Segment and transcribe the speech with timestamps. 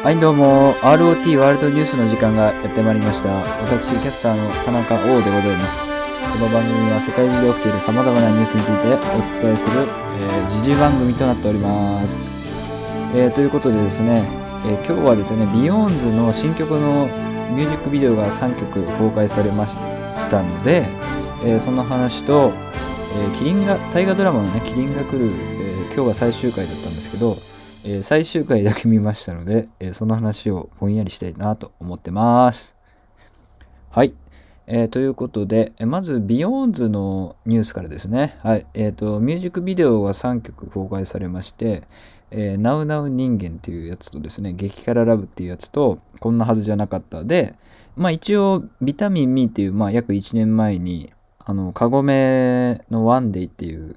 [0.00, 0.74] はいどうも。
[0.74, 3.34] ROT ワールドニュースの時間がやってまいりました。
[3.66, 5.82] 私キャスターの田中王でございます。
[6.32, 12.16] この番組は世界中で起きている様々なニュースについてお伝えする、えー、時事番組となっております、
[13.12, 14.22] えー、ということでですね、
[14.66, 17.06] えー、今日はですねビヨーンズの新曲の
[17.50, 19.74] ミュージックビデオが3曲公開されまし
[20.30, 20.86] たので、
[21.42, 22.52] えその話と、
[23.32, 27.36] えキリンが大河ドラマのね麒麟がくる、え今日が最終回だったんですけど
[27.90, 32.76] えー、最終回だけ見ましたので、えー、その話をぼんやりしたいなと思ってます。
[33.88, 34.14] はい。
[34.66, 38.36] えー、ということで、まず、ビヨーンズのニュースからですね。
[38.42, 38.66] はい。
[38.74, 41.84] えっ、と、ミュージックビデオが3曲公開されまして、
[42.30, 47.54] えー、ナウナウ人間っていうやつとですね、激辛ラブっていうやつと、こんなはずじゃなかったで、
[47.96, 53.96] まあ一応、ビタミンミーっていう、まあ約1年前に、あの、カゴメのワンデイっていう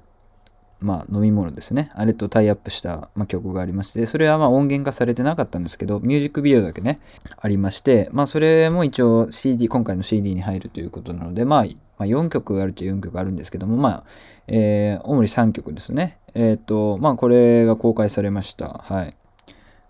[0.84, 1.90] まあ、飲み物ですね。
[1.94, 7.00] あれとタイアップした、まあ、曲がありまして、それはま音源化されてなかったんですけど、ミュージックビデオだけね、
[7.38, 11.64] ありまして、まあ、それも一応 CD、今回の CD に入るということなので、まあ、
[11.98, 14.04] まあ、4曲あるっちゃ4曲あるんですけども、まあ、
[14.48, 16.18] えー、主に3曲ですね。
[16.34, 18.80] えっ、ー、と、まあ、これが公開されました。
[18.84, 19.14] はい。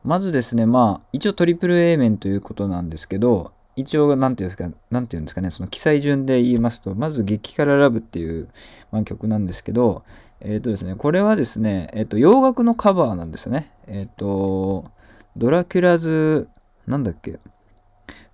[0.04, 8.48] まずですね、まあ、一応トリプル A 面ということなんですけど、一応、なんていうんですか、なんていうんですかね、その記載順で言いますと、まず、激辛ラブっていう、
[8.90, 10.02] まあ、曲なんですけど、
[10.44, 13.70] えっ、ー、とですね、これはですね、えっ、ー、と、洋楽のカバーなんですね。
[13.86, 14.90] えっ、ー、と、
[15.36, 16.48] ドラキュラズ、
[16.86, 17.38] なんだっけ、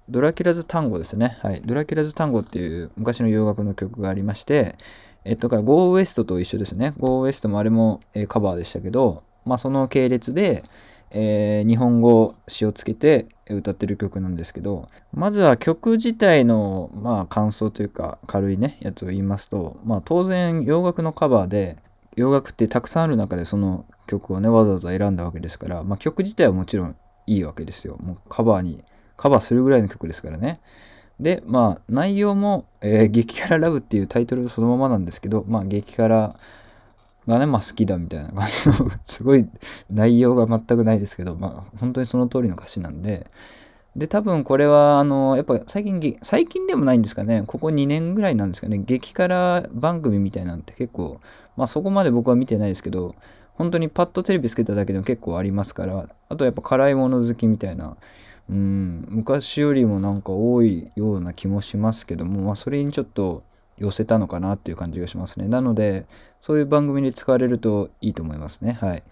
[0.09, 1.39] ドラキュラズ単語ですね。
[1.43, 1.63] はい。
[1.65, 4.77] ドラキュラズ単語っていう昔の洋楽の曲がありまして、
[5.25, 6.95] えっと、から Go West と一緒ですね。
[6.99, 10.65] Go West もあれも、えー、カバーでしたけど、まあその系列で、
[11.11, 21.79] えー、日本語詞をつけて歌ってる曲なんですけど、まずは曲自体の、まあ、感想というか、軽いね、やつを言いますと、まあ、当然、洋楽のカバーで、
[22.19, 27.97] 洋楽ってたくさんある中でその曲をね、わざわざ選んだわけですから、まあ、曲自体はもちろんいいわけですよ。
[27.99, 28.83] もうカバーに、
[29.17, 30.61] カバーするぐらいの曲ですからね。
[31.21, 36.37] で、まあ、内容も、えー、激辛ラブっていうタイトルそのままなんですけど、まあ、激辛
[37.29, 39.47] がね、まあ好きだみたいな感じのすごい
[39.91, 43.31] 内容が全くないですけど、まあ本当にその通りの歌詞なんで、
[43.99, 51.21] で、多分これは、あの、やっぱ最近、最近でもないんですかね、ここ2年ぐらいなんですかね、激辛番組みたいなんて結構、
[51.57, 53.17] まあそこまで僕は見てないですけど、
[53.55, 57.97] 本当にパッとテレビつけただけでも結構ありますから、あとやっぱ辛いもの好きみたいな、
[58.49, 63.43] うん、昔よりもなんか多いような気もしますけども、まあそれにちょっと
[63.79, 65.49] 寄せたのかなっていう感じがしますね。
[65.49, 66.07] なので、
[66.41, 68.79] そういう番組に使われるといいと思いますね。
[68.81, 69.03] はい。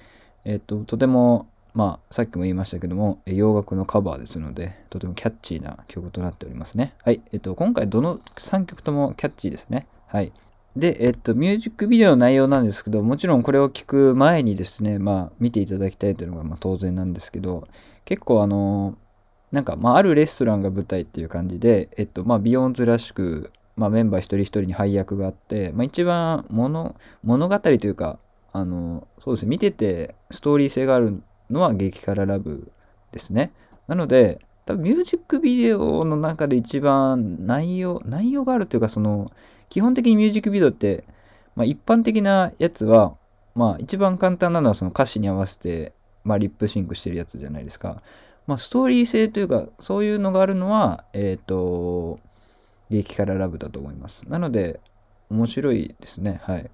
[0.44, 6.94] えっ、と、とても、まあ、さっきも言いましたけども、洋楽のカバーですので、とてもキャッチーな曲となっておりますね。
[7.04, 7.20] はい。
[7.32, 9.86] えっ、と、今回どの3曲ともキャッチーですね。
[10.06, 10.32] はい。
[10.74, 17.68] で、えっと、ミュージックビデオの内容なんですけど、もちろんこれを聞く前にですね、まあ、見ていただきたいというのが、ま、当然なんですけど、
[18.06, 18.96] 結構あの、
[19.52, 28.18] なんか、まあ、あるレストランが舞台っていう感じで、えっと、まあ、ビヨンズらしく、まあ、メンバー一人一人に配役があって、まあ、一番物物語というか
[28.52, 32.70] あのそうですね見ててストーリー性があるのは激辛ラブ
[33.12, 33.52] ですね
[33.88, 39.30] なので多分ミュージックビデオの中で一番内容内容があるというかその
[39.68, 41.04] 基本的にミュージックビデオって、
[41.54, 43.16] まあ、一般的なやつは
[43.54, 45.92] まあ一番簡単なのはその歌詞に合わせて、
[46.24, 48.02] まあ、リップシンクしてるやつじゃないですか
[48.46, 52.20] まあストーリー性というかそういうのがあるのはえっ、ー、と
[52.90, 54.22] 激辛ラブだと思います。
[54.28, 54.80] なので、
[55.30, 56.40] 面白いですね。
[56.44, 56.70] はい。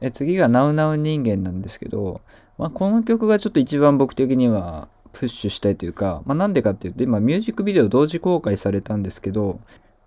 [0.00, 2.22] え次がナウナウ人間なんですけど、
[2.62, 9.58] まあ、この曲がちょっと一番僕的にはプッシュしたいというか、まあ、なんでかっていうと、今ミュージックビデオ同時公開されたんですけど、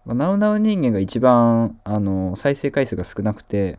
[0.05, 3.77] まあ、ナウナウ人間が一番あの再生回数が少なくて、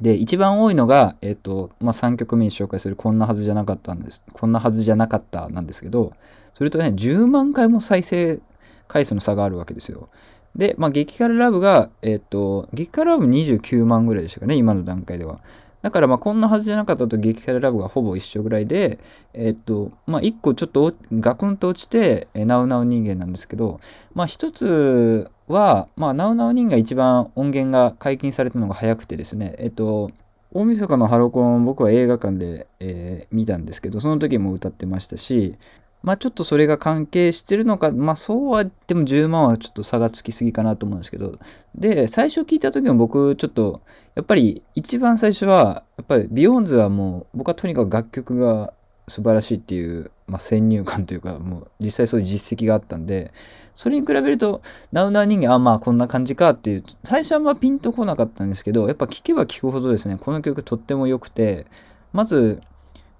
[0.00, 4.22] で、一番多いのが、えっ、ー、と、まあ、3曲目に紹介するこんなはずじゃなかったんです。
[4.32, 6.14] こんなはずじゃなかったなんですけど、
[6.54, 8.40] それとね、10万回も再生
[8.86, 10.08] 回数の差があるわけですよ。
[10.56, 15.40] で、まあ、激辛ラブが、えっ、と、激辛ラブ29万ぐらいでしたかね、今の段階では。
[15.82, 18.98] だから、まあ、こんなはずじゃなかったと激辛ラブがほぼ一緒ぐらいで、
[19.32, 23.80] えっ、と、まあ、一個ちょっとガクンと落ちて、えー、ナウナウ人間なんですけど、
[24.14, 30.10] まあ、一つは、まあ、ナウナウ人間が一番音源が解禁されたのが早くてですね、えっ、と、
[30.50, 35.56] 大晦日のハロコン僕は映画館で、えー、見たんですけど、その時も歌ってましたし、
[36.02, 41.38] まあちょっとそれが関係してるのか、まあそうは言っても10万はちょっと差がつきすぎかなと思うんですけど、
[41.74, 43.82] で、最初聞いた時も僕ちょっと、
[44.14, 48.72] やっぱり一番最初は、やっぱりビヨーンズはもう僕はとにかく楽曲が
[49.08, 53.32] 素晴らしいっていう、まあ、先入観というか、もう実際そういう実績があったんで、
[53.74, 54.60] それに比べると、
[54.92, 61.66] ナウナウ人間、あ、まあこんな感じかっていう、最初はまあピンとこなかったんですけど、やっぱ聴けば聴くほどですね、この曲とっても良くて、
[62.12, 62.60] まず、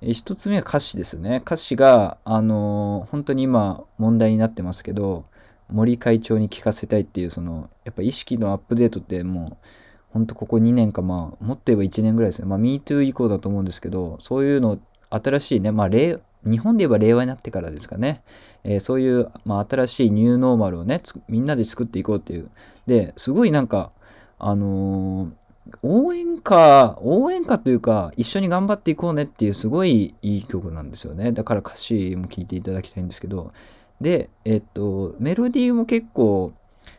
[0.02, 1.42] 一つ目は歌詞ですね。
[1.44, 5.24] 歌詞が、あのー本当に今問題になってますけど、
[5.70, 9.66] 森会長に聞かせたいっていう、その、やっぱ意識のアップデートってもう、
[10.10, 12.48] ほんとここ2年か、まあ、もっと言えば1年ぐらいですね。
[12.48, 14.78] まあ、MeToo 以降だと思うんですけど、そういうの、
[15.10, 16.18] 新しいね、まあ、日
[16.58, 18.22] 本で言えば令和になってからですかね。
[18.64, 22.50] えーそういう、まあ、新しいニューノーマルをね、みんなで作っていこうっていう。
[22.86, 23.90] で、すごいなんか、
[24.38, 25.30] あのー
[25.82, 31.32] 応援歌、応援歌というか、一緒に頑張っていこうねっていうすごいいい曲なんですよね。
[31.32, 33.52] だから歌詞も聴いていただきたいんですけど。
[34.00, 36.52] で、えっと、メロディーも結構、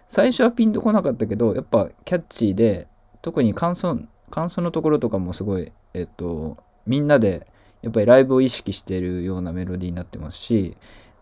[0.07, 2.87] 最初はピンとこなかったけど、やっぱキャッチーで、
[3.21, 3.99] 特に感想、
[4.29, 7.47] 感想のところとかもすごい、えっと、みんなで、
[7.81, 10.75] やっぱりライブを意識してるようなメロディーになってますし、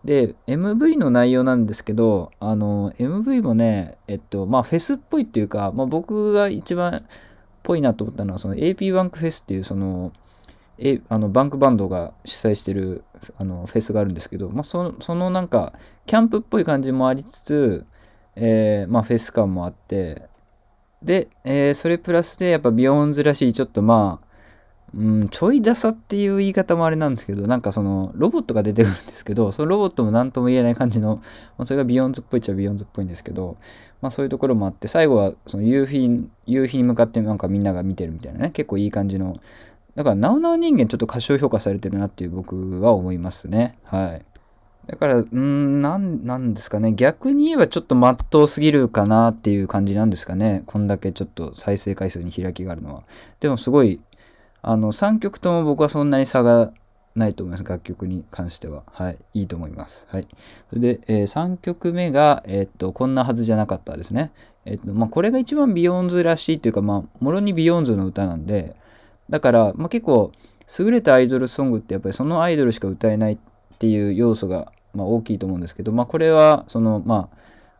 [0.04, 7.04] で、MV の内容なんですけど、あの、MV もね、えっと、まあ、フェスっぽいっていうか、まあ、僕が一番
[7.62, 10.12] ぽいなと思ったのは、その AP バンクフェスっていう、その、
[10.78, 13.02] えあのバンクバンドが主催してる
[13.36, 15.72] あのフェスがあるんですけど、まあ、そそのなんか
[16.06, 17.86] キャンプっぽい感じもありつつ、
[18.36, 20.22] えーまあ、フェス感もあって
[21.02, 24.27] で、えーそれプラスでやっぱビヨーンズらしいちょっとまあ、
[24.96, 31.16] うん、ちょいダサっていう言い方もあれなんですけどなんかそのロボットが出てくるんですけど そのロボットも何とも言えない感じの、
[31.58, 33.58] まあ、それがビヨーンズっぽいっちゃビヨーンズっぽいんですけど、
[34.00, 39.36] まあ、そういうところもあって最後はその夕日夕日に向かってなんかみんなが見てるみたいなね結構いい感じの
[39.98, 43.76] だから、ナウナウ人間ちょっと過小評価されてるなっていう僕は思いますね。
[43.82, 44.24] はい。
[44.86, 46.92] だから、うーん、なん、なんですかね。
[46.92, 50.62] 逆に言えばちょっとまっとうすぎるかなっていう感じなんですかね。
[50.66, 53.02] こんだけちょっと再生回数に開きがあるのは。
[53.40, 54.00] でもすごい、
[54.62, 56.72] あの、3曲とも僕はそんなに差が
[57.14, 57.64] ないと思います。
[57.64, 58.84] 楽曲に関しては。
[58.92, 59.18] はい。
[59.34, 60.06] いいと思います。
[60.10, 60.28] はい。
[60.70, 64.32] それで、えー3曲目が、えーっと、こんなはずじゃなかったですね。
[64.64, 68.76] えーっと、まあ、これが一番ビヨンズらしいっていうか、まあ、もろにビヨンズの歌なんで、
[69.30, 70.32] だから、まあ、結構
[70.78, 73.38] 優れたアイドルソングってやっぱりそのアイドルしか歌えないっ
[73.78, 77.38] ていう要素が、まあ、大きいと思うんですけど、まあ、これはそのまあ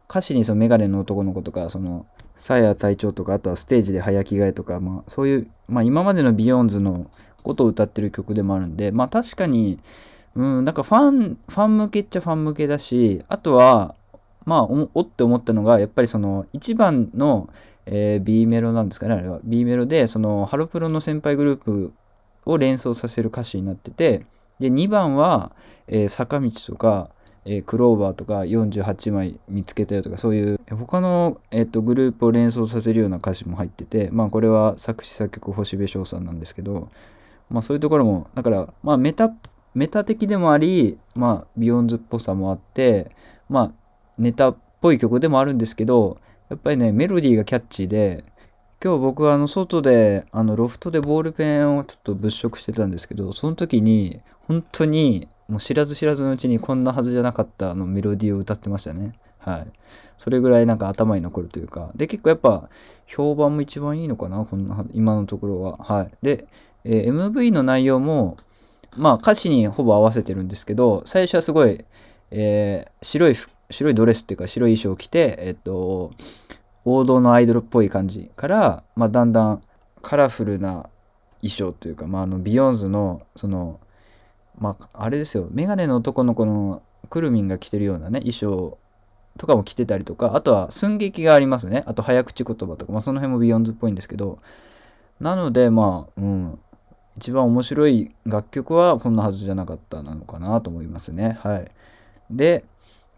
[0.09, 2.07] 歌詞にそのメガネの男の子とかその
[2.39, 7.11] サヤ隊長とかあとはステージで早着替えとか、まあ、そういう、まあ、今までのビヨンズの
[7.43, 9.79] ことを歌ってる曲でもあるんでまあ確かに
[10.35, 13.95] うんなんかファンファン向けっちゃファン向けだしあとは
[14.45, 17.49] まあおおって思ったのがやっぱりその一番の
[17.87, 19.41] えー B メロなんですかねあれは。
[19.45, 21.93] B メロでそのハロプロの先輩グループ
[22.45, 24.25] を連想させる歌詞になってて
[24.61, 25.53] で2番は、
[25.87, 27.11] えー坂道とか、
[27.45, 36.91] えクローバーとか48枚見つけたよとかそういう他の、えーとグループを連想させるような歌詞も入っててまあこれは作詞作曲星部ショウさんなんですけど
[37.51, 39.33] まあそういうところもだからまあメタ
[39.75, 43.11] メタ的でもありまあビヨンズっぽさもあって
[43.49, 43.73] まあ
[44.19, 46.19] ネタっぽい曲でもあるんですけど
[46.49, 48.25] やっぱりね、メロディーがキャッチーで、
[48.83, 59.15] 今日僕はあの外で、あのロフトでボールペンをちょっと物色してたんですけど、その時に、本当に、もう知らず知らずのうちにこんなはずじゃなかったあのメロディーを歌ってましたね。
[59.39, 59.67] はい。
[60.19, 61.91] それぐらいなんか頭に残るというか。
[61.95, 62.69] で、結構やっぱ、
[63.07, 65.79] 評判も一番いいのかなこんな、今のところは。
[65.79, 66.11] はい。
[66.23, 66.47] で、
[66.85, 68.37] えー MV の内容も、
[68.97, 71.85] まあ歌詞にほぼ合わせてるんですけど、最初はすごい、
[72.31, 73.37] えー白い
[73.71, 76.13] 白いドレスっていうか白い衣装を着て、えっと、
[76.85, 79.63] 王道のアイドルっぽい感じから、まあ、だんだん
[80.03, 80.89] カラフルな
[81.43, 83.79] 衣装というか、まあ、あのビヨンズのその
[84.59, 85.49] まああれですよ。
[85.51, 88.79] メガネの男の子のくるみんが着てるようなね衣装
[89.39, 91.85] とかも着てたりとかあとは寸劇がありますね。
[91.87, 94.39] あと早口言葉とか、まあ、その辺もビヨンズっぽいんですけど。
[95.21, 96.59] なのでまあうん。
[97.17, 101.37] 一番面白い楽曲はこんなはずじゃなかったなのかなと思いますね。
[101.43, 101.71] はい。
[102.31, 102.65] で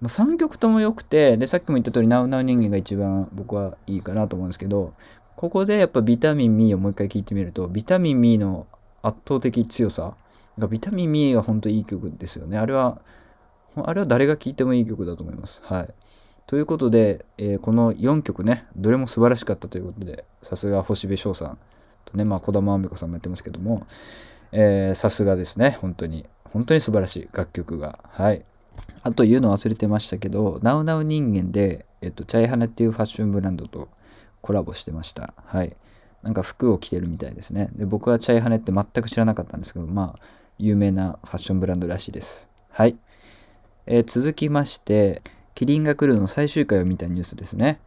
[0.01, 4.95] ま3曲とも良くて、で、さっきも言った通り、ナウナウ人間が一番僕はいいかなと思うんですけど、
[5.37, 8.67] ここでやっぱビタミンミーをもう一回聴いてみると、ビタミンミーの
[9.03, 10.15] 圧倒的強さ、
[10.67, 12.59] ビタミンミーは本当いい曲ですよね。
[12.59, 13.01] あれは、
[13.77, 15.63] あれは誰が聴いてもいい曲だと思います。
[15.65, 15.89] はい。
[16.47, 21.59] ということで、えーこの4曲ね、どれも素晴らしかったということで、さすが星部翔さん
[22.05, 23.87] とね、まあ、児玉亜美子さんもやってますけども、
[24.53, 26.27] えさすがですね、本当に。
[26.45, 28.01] 本当に素晴らしい楽曲が。
[28.09, 28.45] はい。
[29.03, 33.89] あと言うの忘れてましたけど、ナウナウ人間で、えっと、チャイハネっていうファッションブランドと
[34.41, 35.35] コラボしてました。
[35.47, 35.77] はい。
[36.23, 37.71] なんか服を着てるみたいですね。
[37.75, 40.23] で、僕はチャイハネって全く知らなかったんですけど、まあ、
[40.63, 42.51] 有名なファッションブランドらしいです。
[42.69, 42.99] はい。
[43.87, 45.23] えー続きまして、
[45.55, 47.81] キリンが来るの最終回を見たニュースですね。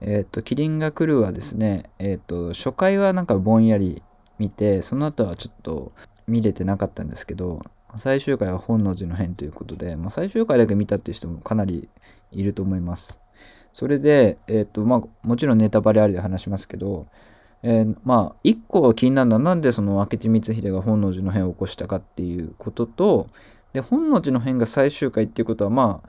[0.00, 4.02] えっ、と、キリンが来るはですね、えっ、と、初回はなんかぼんやり
[4.38, 5.92] 見て、その後はちょっと
[6.26, 7.62] 見れてなかったんですけど、
[7.98, 11.90] 最終回は本能寺の変ということで、まあ、最終回だけ見たっていう人もかなり
[12.32, 13.18] いると思います。
[13.74, 17.06] それで、えっ、と、まあ、もちろんネタバレありで話しますけど、
[17.66, 23.28] えー、まあ一個気になるのはなんでその明智光秀が本能寺の変を起こしたかっていうことと
[23.72, 26.08] で本能寺の変が最終回っていうことはまあ、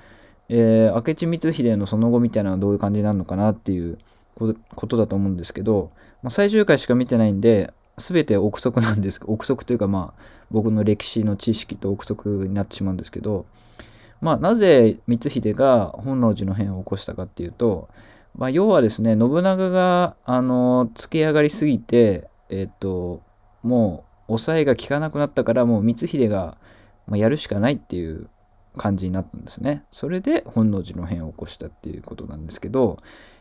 [0.49, 3.97] えー、明智光秀のその後みたいなのはどういう感じになるのかなっていう
[4.35, 4.53] こ
[4.87, 10.21] とだと思うんですけど、まあ、最終回しか見てないんで全て憶測なんです 憶測というかまあ
[10.51, 13.45] 僕の歴史の知識と憶測になってしまうんですけど
[14.19, 17.87] まあなぜ光秀が本能寺の変を起こしたかっていうと
[18.37, 23.21] まあ、要はですね、信長が、あの、つけ上がりすぎて、えっ、と、
[23.63, 26.57] もう、抑えが効かなくなったから、もう光秀が、
[27.07, 28.27] ま、やるしかないっていう
[28.75, 29.85] 感じになったんですね。
[29.89, 32.97] それで本能寺の変を起こしたっていうことなんですけど、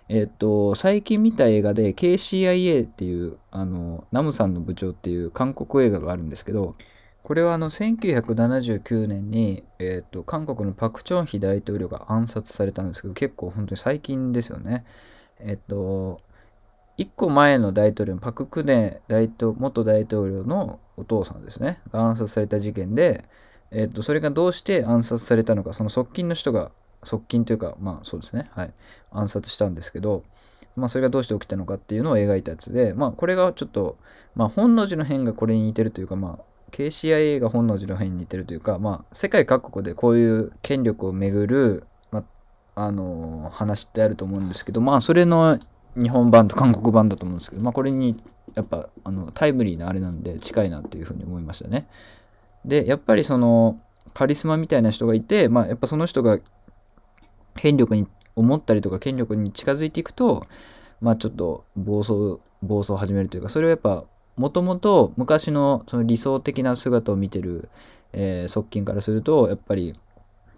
[0.08, 6.76] えっ、と、最近見た映画で KCIA っていう、あの、ナムさんの部長っていう韓国映画があるんですけど、
[7.24, 14.84] これはあの1979年に、えーと、韓国のパク・チョンヒ大統領が暗殺されたんですけど結構本当に最近ですよね。
[15.40, 16.20] えっ、ー、と
[16.98, 23.24] 1個前の大統領パク・クネ大統元大統領のお父さんですねが暗殺された事件で、
[23.70, 26.72] えっ、ー、とそれがどうして暗殺されたのかその側近の人が
[27.04, 28.74] 側近というかまあそうですねはい
[29.12, 30.24] 暗殺したんですけど
[30.76, 33.96] まあ、それがどうして起きたのかっていうのを描いたやつで、まあ、これがちょっと、
[34.34, 42.24] まあ、本能寺の変がこれに似てるというか、まあ、KCIA が本能寺の変に似てるというか、まあ、世界各国でこういう権力をめぐる、ま
[42.74, 45.60] あのー、話ってあると思うんですけど、まあ、それの
[45.94, 48.20] 日本版と韓国版だと思うんですけど、まあ、これに
[48.56, 51.86] やっぱあのタイムリーなあれなんで近いなっていうふうに思いましたね。
[52.64, 53.80] で、やっぱりその
[54.12, 56.40] カリスマみたいな人がいて、まあ、やっぱその人が
[57.56, 60.46] 権力に思ったりとか権力に近づいていくと、
[61.00, 64.04] まあちょっと暴走、暴走を始めるというか、それはやっぱ
[64.36, 67.68] もともと昔のその理想的な姿を見てる、
[68.12, 69.94] えー、側近からすると、やっぱり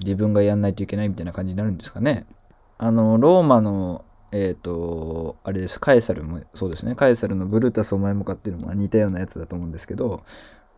[0.03, 2.27] 自分がやんないといけないみたいな感じになるんですかね。
[2.79, 10.25] あの、ローマの、えっ、ー、と、あれです、カエサルもそうですね、カエサルのブルータスお前もかっていうのも似たようなやつだと思うんですけど、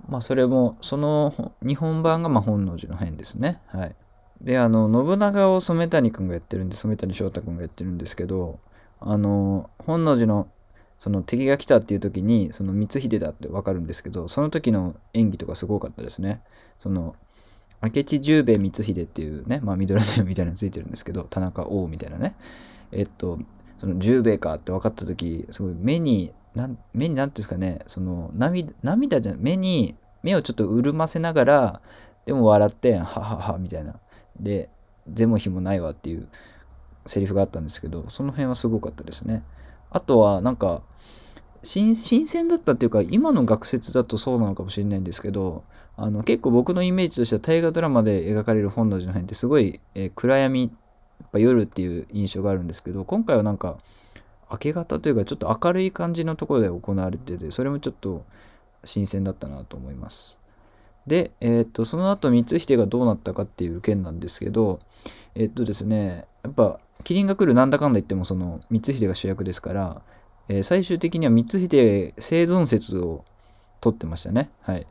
[0.08, 3.60] まあそれも、その日本版がまあ本能寺の変ですね。
[3.66, 3.96] はい。
[4.40, 8.60] で、あの、信長を染谷くんがやってるんで、染谷翔太くんがやってるんですけど、
[9.00, 10.48] あの、本能寺の
[10.98, 16.42] その敵が来たっていう時にその光秀だってわかるんですけどその時の演技とかすごかったですね。
[16.78, 17.14] その
[17.80, 22.34] 明智十兵衛光秀っていうねまあミドルネームみたいなのついてるんですけど田中王みたいなね。
[22.90, 23.38] えっと
[23.78, 31.80] その十兵衛かって分かった時すごい目になん目に何ていうんですかねその涙涙じゃん目に目をちょっと潤ませながら
[32.24, 33.94] でも笑ってはははみたいな。
[34.40, 34.68] で
[35.12, 36.28] 是も非もないわっていう
[37.06, 39.42] セリフがあったんですけどその辺はすごかったですね。
[39.90, 40.82] あとはなんか
[41.62, 45.64] 新鮮だったっていうか今の学説だとそうなのかもしれないんですけど
[45.96, 50.68] あの結構僕のイメージとしては大河ドラマで描かれる本能寺の変ってすごい、えー、暗闇や
[51.26, 53.78] っぱ夜っていう印象があるんですけど今回はなんか
[54.50, 58.24] 明け方というかちょっと明るい感じのところで行われててそれもちょっと
[58.84, 60.38] 新鮮だったなと思います。
[61.08, 64.78] で、えー、っとその後光秀がどうなったかっていう件なんですけど
[65.34, 70.02] えー、っとですねやっぱキリンが来るなんだかんだ言ってもその光秀が主役ですから、
[70.48, 73.24] えー、最終的には光秀生存説を
[73.80, 74.50] 取ってましたね。
[74.62, 74.86] はい。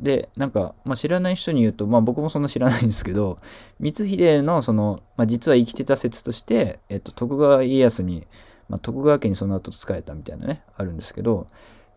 [0.00, 3.38] で、なんか、まあ、知らない人に言うと、まあ僕もそんな知らないんですけど、
[3.80, 8.26] 光秀のその、まあ、実は生きてた説として、えっと、徳川家康に、
[8.68, 11.46] まあ、徳川家にその後仕えたみたいなね、あるんですけど、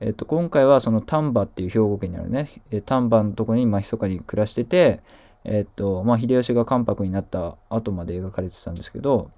[0.01, 2.49] えっと、今回はその丹波っていう兵庫県にあるね、
[2.85, 5.01] 丹波のとこに、まあ、密かに暮らしてて、
[5.43, 9.31] えっと、まあ、秀吉が関白になった後まで描かれてたんですけど、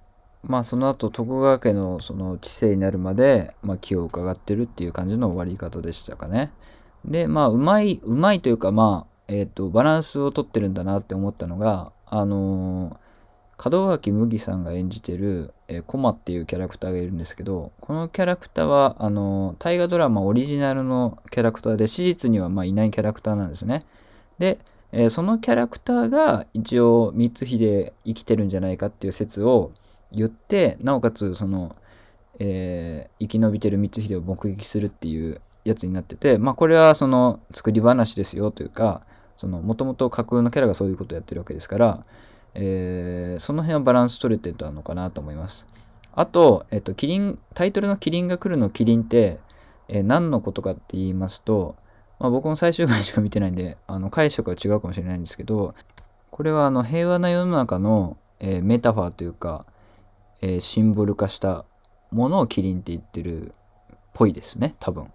[0.44, 6.52] まあその後徳川家のその知性になるまで、まあ、気を伺ってるっていう感じの終わり方でしたかね。
[7.06, 12.98] でまあうまいうまいというかまあえっ、とバランスをとってるんだなって思ったのがあのー、
[13.64, 23.86] 門脇麦さんが演じてる、えー、コマっていうキャラクターがいるんですけどこのキャラクターはあの、大河ドラマオリジナルのキャラクターで史実にはまあいないキャラクターなんですね。
[24.38, 24.60] で、
[24.92, 29.72] えそのキャラクターが一応光秀生きてるんじゃないかっていう説を
[30.12, 31.76] 言ってなおかつその、
[32.40, 39.02] えー、生き延びてる光秀を目撃するっていうやつになっててまあこれはその作り話ですよというか
[39.36, 42.04] そのもともと架空のキャラがそういうことをやってるわけですから、
[42.60, 45.68] えー、その辺はバランス取れてたのかなと思います。
[46.14, 49.40] あと、えっと、キリン、タイトルのキリンが来るのキリンって、
[49.88, 51.76] えー、何のことかって言いますと、
[52.20, 55.76] まあ、僕も最終回しか見てないんで、あの解釈は違うかもしれないんですけど、
[56.32, 59.66] これはあの平和な世の中の、えー、メタファーというか、
[60.42, 61.66] え、シンボル化した
[62.12, 63.54] ものをキリンって言ってる
[63.94, 65.12] っぽいですね、多分。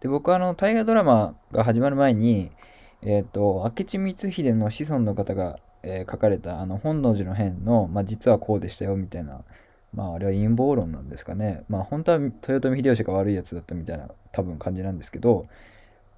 [0.00, 2.50] で、僕はあの、大河ドラマが始まる前に、
[3.02, 9.42] えっ、と、明智光秀の子孫の方が、えー、書かれた、あの、本能寺の変の、まあ、実はこうでしたよ、みたいな
[9.92, 11.64] まああれは陰謀論なんですかね。
[11.68, 15.46] まあ本当は豊臣秀吉が悪いやつだったみたいな多分感じなんですけど、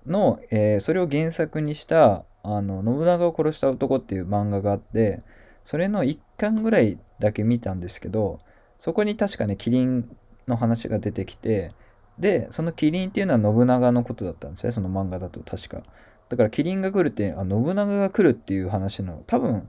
[0.06, 5.22] の、えーそれを原作にしたあの信長を殺した男っていう漫画があって
[5.64, 8.40] それの1巻ぐらいだけ見たんですけど
[8.78, 10.08] そこに確かねキリン
[10.48, 11.72] の話が出てきて
[12.18, 15.82] でそのキリンっていうのは信長のことだったんですねその漫画だと確か
[16.28, 19.68] だからキリンが来るってあ信長が来るっていう話の多分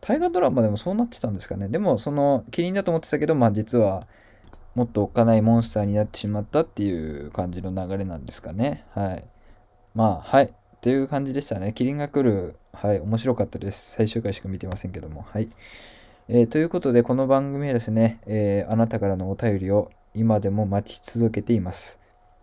[0.00, 4.06] 大河ドラマでもそうなってたんですかねでもそのキリンだと思ってたけどまあ実は
[4.74, 9.24] もっとおっかないモンスターになってしまったっていう感じの流れなんですかねはい
[9.94, 10.44] まあ、はい。
[10.46, 11.72] っていう感じでしたね。
[11.74, 12.56] キリンが来る。
[12.72, 13.00] はい。
[13.00, 13.92] 面白かったです。
[13.92, 15.22] 最終回しか見てませんけども。
[15.22, 15.50] はい。
[16.28, 21.98] えーということで、この番組はですね、えーあなたからのお便りを今でも待ち続けています。